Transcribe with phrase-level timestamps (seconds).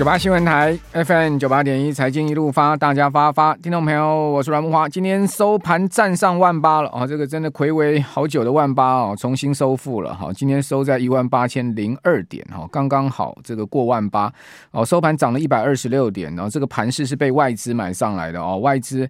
[0.00, 4.88] 九八新闻台 FM 九八点一财经一路发，大家发发，听众朋友，我是阮木华。
[4.88, 10.32] 今天收盘站上万八了哦，这个真的暌违好久的万八哦，重新收复了哈。
[10.32, 14.32] 今天收在一万八千零二点哈，刚刚好这个过万八
[14.70, 19.06] 哦，收盘涨了一百二十六点，然后这个盘势是被外资买上来的哦，外资。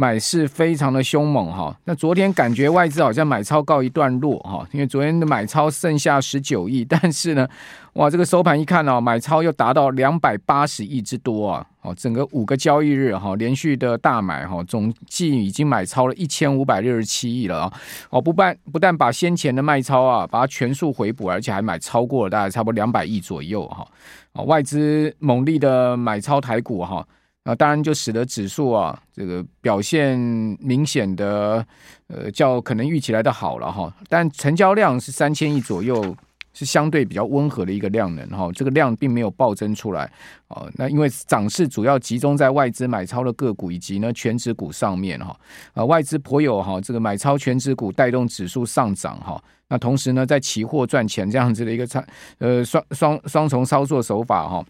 [0.00, 7.46] 买势非常的凶猛哈，那昨天感觉外资好像买超告一段落哈，因为昨天的买超剩下十九亿， 但是呢，
[7.92, 17.72] 哇，这个收盘一看哦，买超又达到两百八十亿之多啊，哦，整个五个交易日哈，连续的大买哈，总计已经买超了一千五百六十七亿了啊，
[18.08, 23.86] 哦，不但不但把先前的卖超啊，把它全数回补，而且还买超过了大概差不多两百亿左右哈，
[24.32, 27.06] 哦，外资猛力的买超台股哈。
[27.54, 30.18] 当然就使得指数啊，这个表现
[30.60, 31.64] 明显的，
[32.08, 33.92] 呃，较可能预期来的好了哈。
[34.08, 36.14] 但成交量是三千亿左右，
[36.52, 38.50] 是相对比较温和的一个量能哈。
[38.52, 40.10] 这个量并没有暴增出来
[40.48, 40.66] 啊。
[40.74, 45.34] 那因为涨势主要集中在外资买超的个股以及呢权值股上面哈。
[45.72, 49.42] 啊，外资颇有哈这个买超权值股带动指数上涨哈。
[49.68, 52.04] 那同时呢，在期货赚钱这样子的一个操
[52.38, 54.64] 呃双双双重操作手法哈。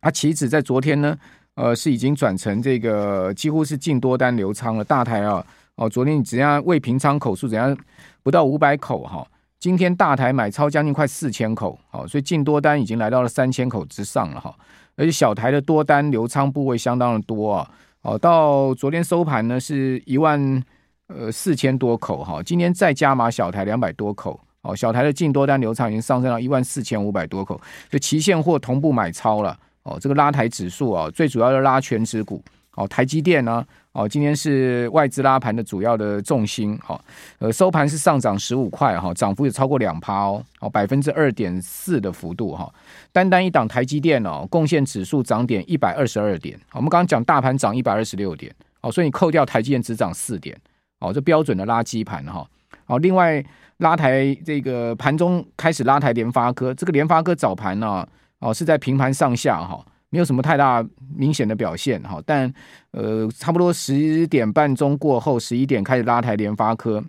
[0.00, 1.16] 啊，期指在昨天呢。
[1.56, 4.82] 呃，是已经转成这个几乎是净多单流仓了。
[4.82, 5.44] 大台啊，
[5.76, 7.76] 哦，昨天你只要未平仓口数怎样
[8.24, 9.24] 不到五百口哈，
[9.60, 14.52] 今天大台买超将近快四千口，好，所以净多单已经来到了三千口之上了哈。
[14.96, 17.70] 而且小台的多单流仓部位相当的多啊，
[18.02, 20.62] 哦，到昨天收盘呢是一万
[21.06, 27.54] 呃四千多口哈，今天再加码小台两百多口，哦，小台的净多单流仓已经上升到一万四千五百多口，
[27.90, 29.56] 所以期现货同步买超了。
[29.84, 32.42] 哦，这个拉抬指数啊，最主要的拉全指股。
[32.76, 36.76] 哦，台积电呢，哦，今天是外资拉盘的主要的重心。
[36.82, 37.00] 好，
[37.38, 42.68] 呃，收盘是上涨十五块，哈，涨幅也超过两趴哦，哦，百分之二点四的幅度哈。
[43.12, 46.58] 单单一档台积电哦，贡献指数涨点一百二十二点。
[46.72, 50.60] 我们刚刚讲大盘涨一百二十六点，哦，所以你扣掉台积电只涨四点，
[50.98, 52.44] 哦，这标准的垃圾盘哈。
[52.86, 53.40] 好，另外
[53.76, 58.04] 拉抬这个盘中开始拉抬联发科，这个联发科早盘呢。
[58.44, 62.52] 哦，是在平盘上下哈，没有什么太大明显的表现哈，但
[62.90, 67.02] 呃，差不多十点半钟过后，十一点开始拉抬联发科。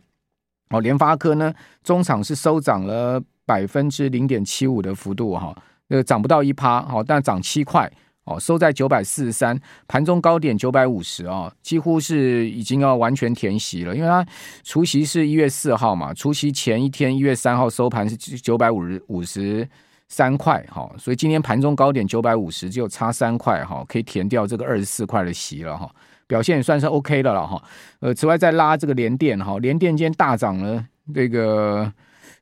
[0.69, 1.53] 哦，联发科呢，
[1.83, 5.53] 中场是收涨了百分之零点七五的幅度哈，
[5.89, 7.91] 呃，涨不到一趴，好，但涨七块，
[8.23, 9.59] 哦，收在九百四十三，
[9.89, 14.25] 盘中高点九百五十啊，几乎是已经要完全填息了，因为它
[14.63, 19.67] 除夕是一月四号嘛，除夕前一天一月三号收盘是九百五十五十。
[20.07, 25.89] 三块哈，所以今天盘中高点九百五十，就差三块哈，可以填掉这个二十四块的席了哈，
[26.27, 27.61] 表现也算是 OK 的了哈。
[27.99, 31.91] 呃，此外再拉这个联电哈，联电今天大涨了这个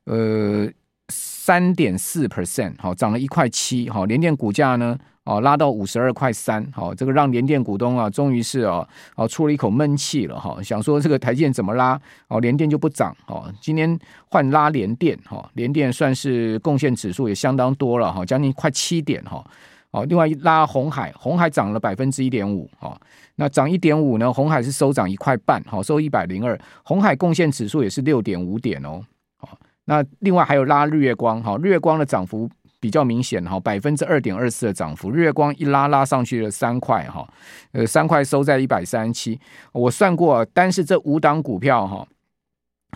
[0.04, 0.68] 呃
[1.08, 4.98] 三点四 percent，好，涨了一块七，好，联电股价呢？
[5.24, 11.98] 哦，拉到五十二块三，好，这个让联电股东啊，终于是哦，哦，出了一口闷气了哈，想说这个台积电怎么拉，
[12.28, 19.42] 哦，联电就不涨，哦，今天换拉联电，哈，联电算是贡献指数也相当多了哈，将近快七点哈，
[19.92, 22.94] 哦，另外一拉红海，红海涨了百分之一点五，哦，
[23.36, 29.00] 那涨一点五呢，红海是收涨一块半，好，收一百零二，红海贡献指数也是六点五点哦，
[29.38, 32.50] 好，那另外还有拉日月光，哈，日月光的涨幅。
[32.80, 37.26] 比较明显哈，百分之二点二四的涨幅，日月光一拉拉上去了三块哈，
[37.72, 39.40] 呃三块收在一百三十七，
[39.72, 42.06] 我算过，单是这五档股票哈，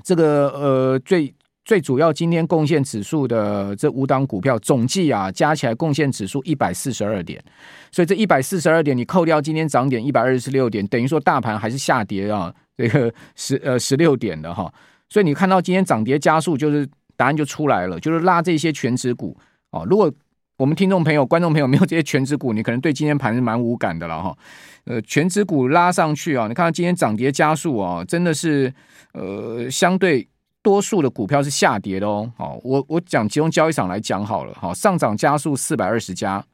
[0.05, 7.43] 这个呃最最主要今天贡献指数的这五档股票总计啊加起来贡献指数一百四十二点，
[7.91, 14.71] 所以这一百四十二点你扣掉今天涨点一百二十六点，等于说大盘还是下跌啊，这个十呃十六点的哈，
[15.09, 19.37] 所以你看到今天涨跌加速，就是答案就出来了，就是拉这些全值股。
[19.71, 20.13] 哦，如果
[20.57, 24.37] 我们听众朋友、观众朋友没有这些全值股，你可能对今天盘是蛮无感的了哈。
[24.85, 28.73] 呃，全值股拉上去啊，你看到今天涨跌加速啊，真的是
[29.13, 30.27] 呃相对
[30.63, 32.31] 多数的股票是下跌的哦。
[32.37, 34.55] 好，我我讲集中交易场来讲好了。
[34.59, 36.45] 好，上涨加速四百二十家，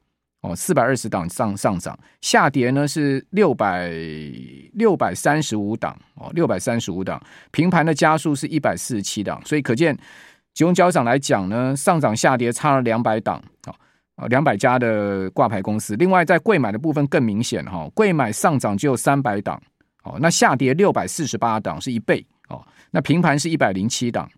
[0.44, 3.91] 哦，四百二十档上上涨，下跌呢是六百
[4.75, 7.19] 六百三十五档，哦，六百三十五档，
[7.50, 9.96] 平盘的加数是一百四十七档，所以可见
[10.52, 13.75] 集中交易场来讲呢，上涨下跌差了两百档，好，
[14.17, 15.96] 啊，两百家的挂牌公司。
[15.96, 19.58] 另外在柜买的部分更明显哈，柜买上涨只有三百档，
[20.02, 22.62] 哦，那下跌六百四十八档是一倍哦。
[22.91, 24.31] 那平盘是一百零七档，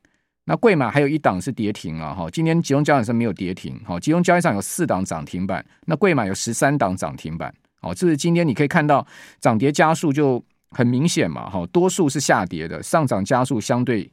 [0.46, 2.31] 那贵买还有一档是跌停了哈。
[2.31, 7.52] 今天集中交易上没有跌停，好，集中交易上有四档涨停板，那贵买有十三档涨停板，
[7.82, 9.06] 哦，这是今天你可以看到
[9.40, 14.10] 涨跌加速就很明显嘛，哈，多数是下跌的，上涨加速相对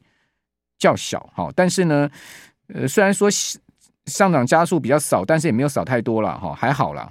[0.76, 2.10] 较小，哈，但是呢，
[2.66, 3.30] 呃，虽然说
[4.06, 7.10] 上涨加速比较少，但是也没有少太多了，哈，还好啦。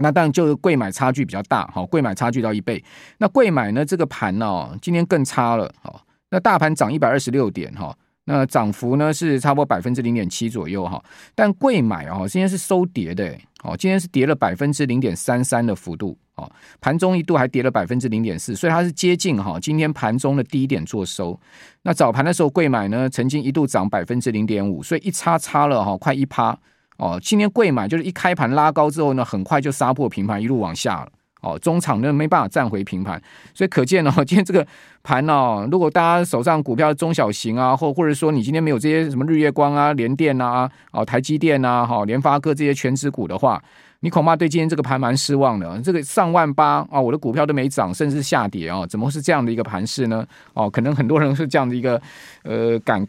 [0.00, 2.82] 那当然就是贵买差距比较大，哈，贵买差距到一倍，
[3.18, 6.00] 那贵买呢这个盘呢，今天更差了，哈。
[6.30, 7.96] 那大盘涨一百二十六点哈，
[8.30, 11.02] 那涨幅呢是差不多百分之零点七左右哈，
[11.34, 16.46] 但贵买哦今天是收跌的哦，今天是跌了百分之零点三三的幅度哦，
[16.78, 21.40] 盘中一度还跌了百分之零点四，所以它是接近哈今天盘中的低点做收。
[21.80, 26.54] 那早盘的时候贵买呢曾经一度涨百分之零点五，所以一差差了哈快一趴
[26.98, 31.12] 哦，今天贵买就是一开盘拉高之后呢，很快就杀破平盘一路往下了。
[31.40, 33.20] 哦，中场呢没办法站回平盘，
[33.54, 34.66] 所以可见哦， 今天这个
[35.02, 43.62] 盘哦，如果大家手上股票中小型啊，或或者说你今天没有这些什么日月光啊、联电啊、哦台积电啊、哈联发科这些全值股的话，
[44.00, 45.80] 你恐怕对今天这个盘蛮失望的。
[45.82, 50.26] 这个上万八啊，我的股票都没涨，甚至下跌啊，怎么是这样的一个盘势呢？
[50.54, 52.00] 哦，可能很多人是这样的一个
[52.42, 53.06] 呃感。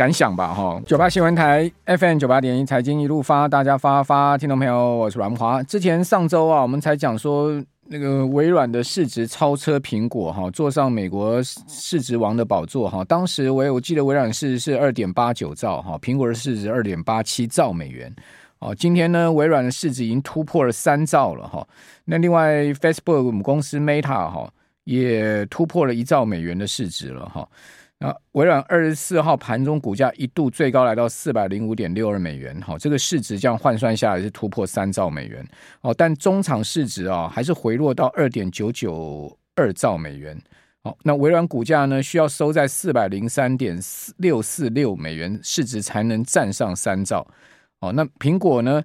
[0.00, 0.80] 感想吧，哈！
[0.86, 5.62] 九八新闻台 FM 九八点一财经一路发，大家发发，听众朋友，我是阮华。
[5.64, 13.04] 之前上周啊，我们才讲说那个微软的市值超车苹果，哈，坐上美国市值王的宝座，哈。
[13.04, 18.10] 当时我我记得微软市值是二点八九兆，哈，苹果的市值二点八七兆美元，
[18.60, 21.68] 哦，今天呢，微软的市值已经突破了三兆了，哈。
[22.06, 24.50] 那另外，Facebook 母公司 Meta 哈
[24.84, 27.46] 也突破了一兆美元的市值了，哈。
[28.02, 35.46] 那微软二十四号盘中股价一度最高来到四百零五点六二美元，好，这个市值这样换算下来是突破三兆美元，
[35.82, 40.34] 哦，但中场市值啊还是回落到二点九九二兆美元，
[40.82, 47.26] 好，那微软股价呢需要收在四百零三点四六四六美元市值才能站上三兆，
[47.80, 48.82] 哦，那苹果呢，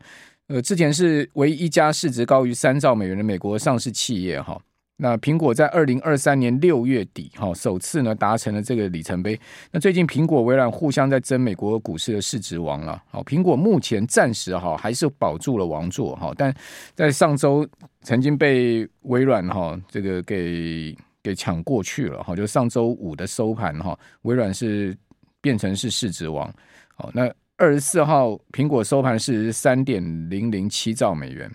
[0.47, 4.61] 呃，之前是唯一一家市值高于三兆美元的美国上市企业，哈。
[4.97, 9.37] 那苹果在二零二三年六月底，哈，首次呢达成了这个里程碑。
[9.71, 13.03] 那最近苹果、微软互相在争美国股市的市值王了。
[13.11, 16.55] 好，苹果目前暂时哈还是保住了王座，哈，但
[16.93, 17.67] 在上周
[18.03, 24.95] 曾经被微软哈这个给给抢过去了，哈，就上周五的收盘哈，微软是
[25.41, 26.49] 变成是市值王。
[26.95, 31.51] 好，那二十四号苹果收盘是三点零零七兆美元。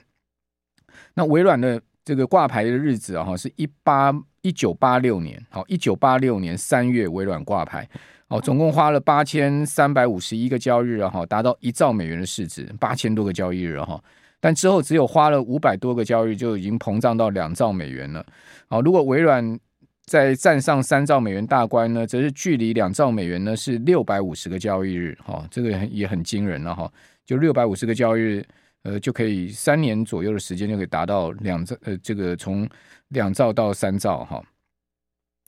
[1.14, 1.80] 那微软的。
[2.10, 4.12] 这个挂牌的日子啊，哈，是一八
[4.42, 7.88] 一九八六年，好，一九八六年三月微软挂牌，
[8.26, 14.02] 哦，总共花了八千三百五十一个交易日，哈，达到一兆美元的市值，八千多个交易日，哈，
[14.40, 18.26] 但之后只有花了五百多个交易日，就已经膨胀到两兆美元了，
[18.66, 19.56] 好，如果微软
[20.04, 26.92] 再站上三兆美元大关呢，则是距离两兆美元呢是六百五十个交易日，哈，这个也很惊人了，哈，
[27.24, 28.44] 就六百五十个交易日。
[28.82, 32.66] 呃，就可以三年左右的时间就可以达到两兆，呃，这个从
[33.08, 34.42] 两兆到三兆哈。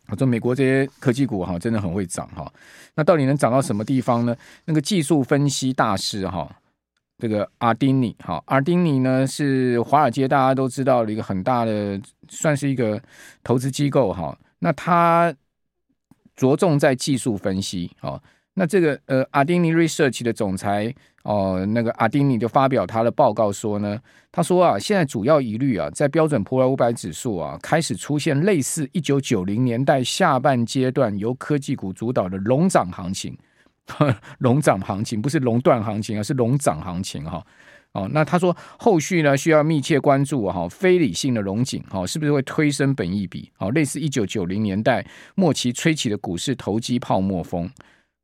[0.09, 2.53] 我说美国这些科技股哈，真的很会涨哈。
[2.95, 4.37] 那到底能涨到什么地方呢？
[4.67, 6.55] 那个技术分析大师哈，
[7.17, 11.99] 这个阿丁尼哈，阿丁尼呢是华尔街大家都知道的一个很大的，
[12.29, 13.01] 算是一个
[13.43, 14.39] 投资机构哈。
[14.59, 15.35] 那他
[16.37, 18.21] 着重在技术分析啊。
[18.55, 20.95] 那这个呃，阿丁尼 Research 的总裁。
[21.23, 23.97] 哦，那个阿丁尼就发表他的报告说呢，
[24.33, 33.39] 他说啊，现在主要疑虑啊，在标准普尔五百指数啊，开始出现类似一九九零年代下半阶段由科技股主导的龙涨行情，
[34.39, 37.41] 龙涨行情不是垄断行情啊，是龙涨行情哈。
[37.93, 43.49] 哦，那他说后续呢需要密切关注哈，非理性的龙井哈，是不是会推升本益比？
[43.59, 47.71] 哦，类似一九九零年代末期吹起的股市投机泡沫风。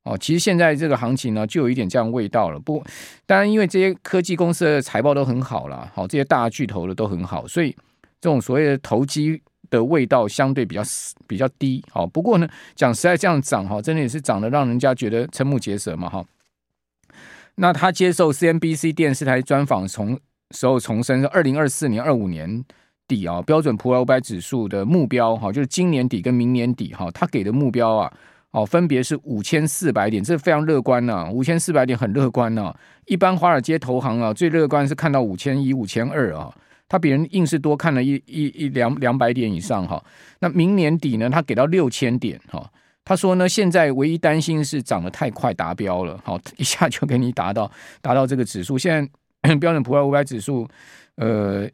[0.09, 2.59] 哦，其实现在这个行情呢，就有一点这样味道了。
[2.59, 2.83] 不，
[3.27, 7.69] 当然因为这些科技公司的财报都很好了，好，这些大巨头的都很好，所以
[8.19, 9.39] 这种所谓的投机
[9.69, 10.81] 的味道相对比较
[11.27, 11.85] 比较低。
[11.91, 16.25] 好，不过呢，讲实在这样涨哈，真的也是涨得让人家觉得瞠目结舌嘛哈。
[17.53, 22.65] 那他接受 CNBC 电视台专访，从时候重申，二零二四年、二五年
[23.07, 28.11] 底啊，标准普尔五百指数的目标哈，就是今年底跟明年底哈，他给的目标啊。
[28.51, 32.75] 哦，分别是五千四百点，这非常乐观呐、五千四百点很乐观呐、
[33.05, 36.51] 一般华尔街投行啊，最乐观是看到五千一、五千二啊，
[36.87, 40.03] 他比人硬是多看了一一一两两百点以上哈、
[40.39, 42.67] 那明年底呢，他给到六千点哈、
[43.05, 48.77] 他说呢，现在唯一担心是涨得太快达标了，好，一下就给你达到达到这个指数。
[48.77, 48.91] 现
[49.43, 50.67] 在 标准普尔五百指数，
[51.17, 51.69] 呃，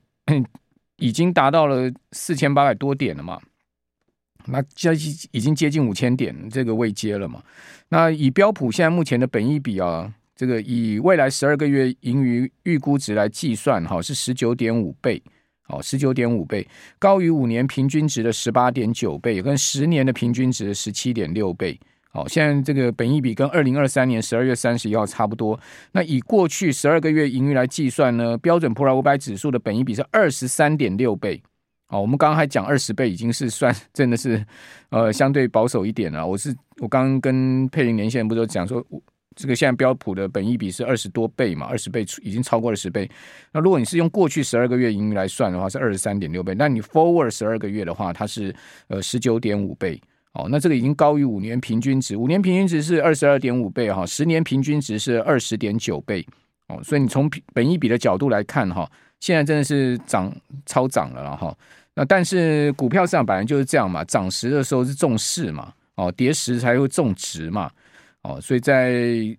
[0.99, 3.39] 已经达到了四千八百多点了嘛。
[4.47, 4.99] 那现在
[5.31, 7.41] 已经接近五千点这个位阶了嘛？
[7.89, 15.21] 那以标普现在目前的本益比啊，这个以未来十二个月盈余预估值来计算，哈，是十九点五倍，
[15.67, 16.67] 哦，十九点五倍，
[16.99, 21.79] 高于五年平均值的十八点九倍，跟十年的平均值的十七点六倍。
[22.11, 25.59] 好，现在这个本益比跟二零二三年十二月三十一号差不多。
[25.91, 31.41] 那以过去十二个月盈余来计算呢，标准普尔五百指数的本益比是二十三点六倍。
[31.89, 34.43] 哦，我们刚刚还讲二十倍，已经是算 真的是，
[34.89, 36.25] 呃，相对保守一点了。
[36.25, 38.83] 我是我刚刚跟佩林连线，不是讲说，
[39.35, 43.07] 这个现在标普的本益比是二十多倍嘛，二十倍已经超过了十倍。
[43.51, 46.55] 那如果你是用过去十二个月盈余来算的话，是二十三点六倍。
[46.57, 48.53] 那你 forward 十二个月的话，它是
[48.87, 50.01] 呃十九点五倍。
[50.33, 56.25] 哦，那这个已经高于五年平均值，五年平均值是二十二点五倍哈，十年平均值是二十点九倍。
[56.67, 58.89] 哦，所以你从本益比的角度来看哈。
[59.19, 60.31] 现在真的是涨
[60.65, 61.55] 超涨了了哈，
[61.95, 67.71] 那但是股票市场本来就是这样嘛，涨时的时候是重势嘛，哦，跌时才会重值嘛，
[68.21, 68.93] 哦，所以在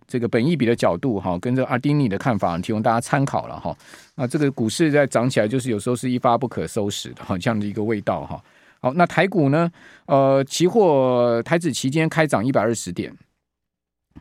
[0.09, 3.76] 这个本益比的角度哈，跟着阿丁尼的看法提供大家参考了哈。
[4.14, 8.42] 那这个股市在涨起来，就是有时候是一发不可收拾的哈，这样的一个味道哈。
[8.80, 9.71] 好，那台股呢？
[10.06, 13.12] 呃，期货台指期间开涨一百二十点。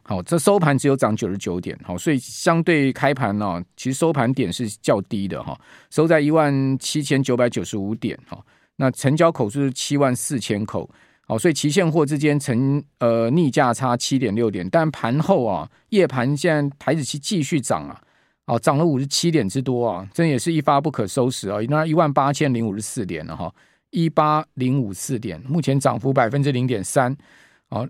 [0.03, 5.59] 好，这收盘只有涨九十九点，好，所以相对开盘呢，其实收盘点是较低的哈，
[5.89, 8.39] 收在一万七千九百九十五点，哈，
[8.75, 10.89] 那成交口数是七万四千口，
[11.27, 18.01] 好，所以期现货之间成呃逆价差七点六点，但盘后啊，夜盘现在台指期继续涨啊，
[18.45, 23.51] 哦，涨了五十七点之多啊，真也是一发不可收拾啊，那一万八千零五十四点了哈，
[23.89, 27.15] 一八零五四点，目前涨幅百分之零点三，
[27.69, 27.87] 好。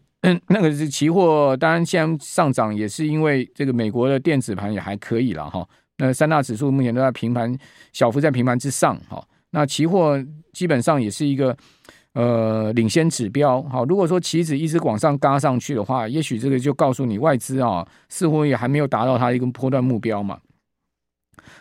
[0.48, 5.64] 那个是期货，当然现在上涨也是因为这个美国的电子盘也还可以了哈。
[5.98, 7.56] 那三大指数目前都在平盘，
[7.94, 9.24] 小幅在平盘之上哈。
[9.52, 10.20] 那期货
[10.52, 11.56] 基本上也是一个
[12.14, 13.86] 呃领先指标哈。
[13.88, 20.40] 如果说期指一直往上嘎上去的话，也许这个就告诉你外资啊似乎也还没有达到它一个波段目标嘛。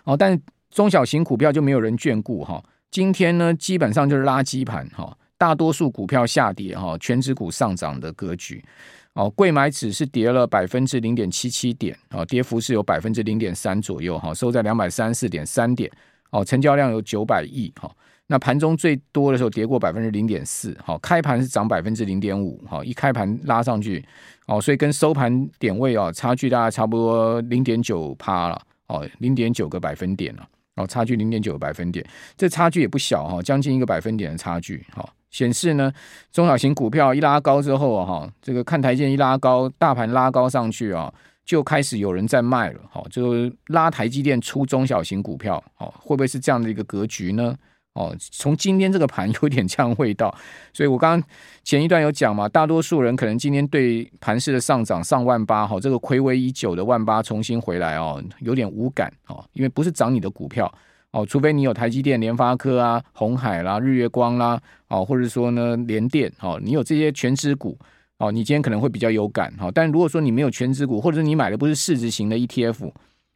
[0.04, 0.40] 哦，但
[0.70, 2.64] 中小型股票就没有人眷顾哈。
[2.90, 5.14] 今天呢，基本上就是垃圾盘哈。
[5.44, 8.64] 大多数股票下跌，哈，全指股上涨的格局。
[9.12, 15.90] 哦，贵买指是跌了百分之零点七七点，哦，跌幅是有百分之零点三左右，哈，收在两百三十四点三点，
[16.30, 17.94] 哦，成交量有九百亿，哈，
[18.26, 24.02] 那盘中最多的时候跌过百分之零点四，好，开盘是涨百分之零点五，好，一开盘拉上去，
[24.46, 32.04] 哦，所以跟收盘点位啊，差距大概差不多零点九趴了，哦，零点九个百分点了，哦，差距零点九个百分点，
[32.36, 35.08] 这差距也不小哈，将近一个百分点的差距，哈。
[35.34, 35.92] 显示呢，
[36.30, 41.12] 中小型股票一拉高之后啊，哈，这个看台积电一拉高，大盘拉高上去啊，
[41.44, 47.52] 就开始有人在卖了，哈，就拉台积电出中小型股票，哦，会不会是这样的一个格局呢？
[47.94, 50.32] 哦，从今天这个盘 有点这样味道，
[50.72, 51.28] 所以我刚刚
[51.64, 60.72] 前一段有讲嘛，大多数人可能今天对盘势的上涨上万八，哈，这个睽违已久的万八重新回来哦，有点无感哦，因为不是涨你的股票。
[61.14, 67.78] 哦，除非你有台积电、联发科啊、红海啦、日月光啦，哦，或者说呢联电，哦，你有这些权值股，
[68.18, 69.70] 哦，你今天可能会比较有感，哈。
[69.72, 72.90] 但如果说你没有权值股，或者你买的不是市值型的 ETF，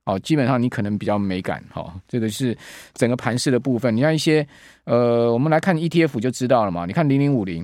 [0.07, 1.95] 哦，基本上你可能比较没感，哈。
[2.09, 2.59] 这个是
[2.95, 3.95] 整个盘势的部分。
[3.95, 4.45] 你像一些，
[4.83, 6.85] 呃，我们来看 ETF 就知道了嘛。
[6.85, 7.59] 你看零零五零，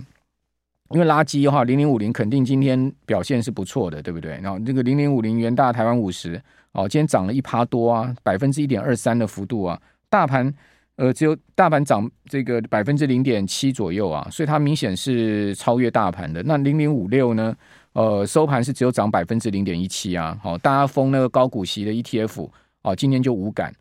[0.90, 4.38] 因为垃圾的话，零零五零肯定今天表现是不错的，对不对？
[4.40, 6.40] 然后这个零零五零元大台湾五十，
[6.70, 9.80] 哦，今天涨了一趴多啊，百分之一点二三的幅度啊。
[10.14, 10.54] 大盘，
[10.94, 16.40] 呃，只有大盘涨这个百分之零点七左右啊，所以它明显是超越大盘的。
[16.44, 17.52] 那零零五六呢？
[17.94, 20.38] 呃，收盘是只有涨百分之零点一七啊。
[20.40, 22.48] 好，大家封那个高股息的 ETF
[22.82, 23.74] 哦，今天就无感。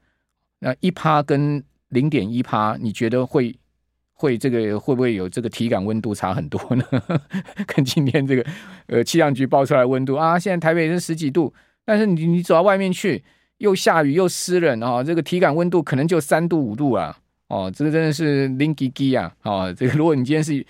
[0.58, 3.56] 那一趴跟零点一趴，你觉得会
[4.14, 6.84] 会这个会不会有这个体感温度差很多呢？
[7.68, 8.44] 跟今天这个
[8.88, 11.54] 呃气象局报出来温度啊，现在台北是十几度，
[11.86, 13.24] 但是你你走到外面去。
[13.64, 17.18] 又下雨又湿冷啊，这个体感温度可能就三度五度啊，
[17.48, 20.66] 哦，这个真的是零几几啊，哦，这个如果你今天是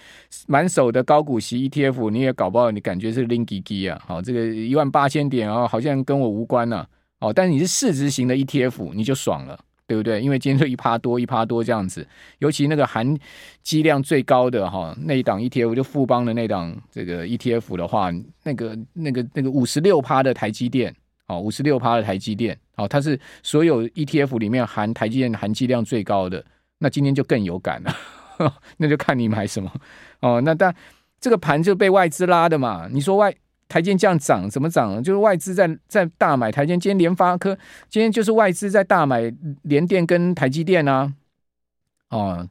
[0.46, 6.86] 满手的高股息 ETF，你也搞不好你感觉是零几几啊，好，这个一万八千点啊，好像跟我无关呐，
[7.20, 10.22] 哦，但是你是市值型的 ETF，你就爽了，对不对？
[10.22, 12.08] 因为今天就一趴多一趴多这样子，
[12.38, 13.18] 尤其那个含
[13.64, 18.12] 积量最高的哈那一档 ETF 就富邦的那档这个 ETF 的话，
[18.44, 20.96] 那个那个那个五十六趴的台积电
[21.28, 26.44] 哦，五十六趴的台积电哦，它是所有 ETF 里面含台积电含积量最高的，
[26.80, 27.96] 那今天就更有感了，
[28.78, 29.72] 那就看你买什么
[30.22, 30.42] 哦。
[30.42, 30.74] 那但
[31.20, 33.34] 这个盘就被外资拉的嘛，你说外。
[33.70, 35.02] 台积这样涨怎么涨？
[35.02, 36.74] 就是外资在在大买台积。
[36.74, 37.58] 今天联发科
[37.90, 41.12] 今天就是外资在大买联电跟台积电啊。
[42.10, 42.48] 哦，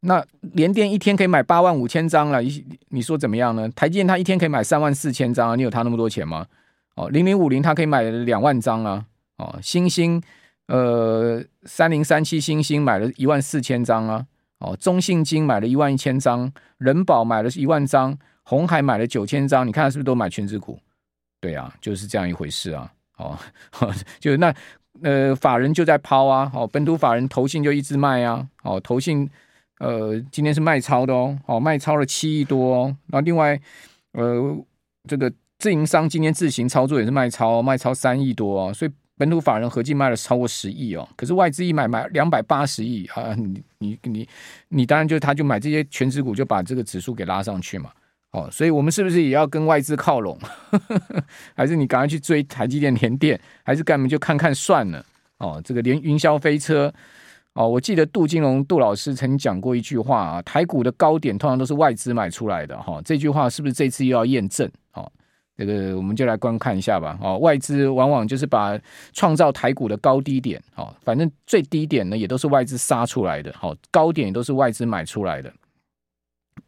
[0.00, 3.66] 那联电一天可以买八万五千张了，你你说怎么样呢？
[3.70, 6.44] 台积电它一天可以买三万四千张啊，你有它那么多钱吗？
[6.96, 9.06] 哦，零零五零它可以买两万张啊。
[9.38, 10.20] 哦，星星
[10.66, 14.26] 呃三零三七星星买了一万四千张啊。
[14.58, 18.18] 哦，中信金买了一万一千张，人保买了一万张。
[18.42, 20.78] 红海买了九千张，你看是不是都买权值股？
[21.40, 22.90] 对啊，就是这样一回事啊。
[23.18, 23.38] 哦，
[24.20, 24.54] 就那
[25.02, 26.50] 呃，法人就在抛啊。
[26.54, 28.48] 哦，本土法人投信就一直卖啊。
[28.62, 29.28] 哦，投信
[29.80, 31.36] 呃，今天是卖超的哦。
[31.46, 32.96] 哦，卖超了七亿多哦。
[33.08, 33.60] 然后另外
[34.12, 34.56] 呃，
[35.08, 35.30] 这个
[35.66, 38.72] 自营商今天自行操作也是卖超，卖超三亿多哦。
[38.72, 41.08] 所以本土法人合计卖了超过十亿哦。
[41.16, 43.34] 可是外资一买买两百八十亿啊。
[43.34, 44.28] 你你你
[44.68, 47.90] 你当然就他就买这些全值股，就把这个指数给拉上去嘛。
[48.30, 50.38] 哦，所以我们是不是也要跟外资靠拢？
[51.56, 55.04] 还是你赶快去追台积电、联电，还是干嘛就看看算了？
[55.38, 56.94] 哦，这个连云霄飞车
[57.54, 63.02] 哦，我记得杜金龙杜老师曾经讲过一句话啊，台股的高点通常都是外资买出来的哈、哦。
[63.04, 64.70] 这句话是不是这次又要验证？
[64.92, 65.10] 哦，
[65.56, 67.18] 这个我们就来观看一下吧。
[67.20, 68.78] 哦，外资往往就是把
[69.12, 75.52] 创造台股的高低点，哦，反正最低点呢也都是外资杀出来的，好、哦，高点也都是外资买出来的。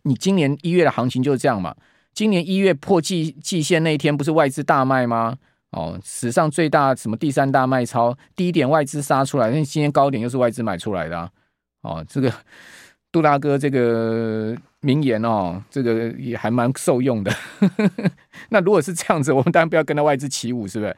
[0.02, 1.74] 你今年一月的行情就是这样嘛？
[2.14, 5.36] 今年一月破季季线那一天，不是外资大卖吗？
[5.70, 11.30] 哦，史上最大什么第三大卖超，低点外资杀出来，那今天高点又是外资买出来的啊！
[11.82, 12.32] 哦，这个
[13.10, 17.32] 杜大哥这个名言哦，这个也还蛮受用的。
[18.50, 20.96] 那如果是这样子，我们当然不要跟他外资起舞，是不是？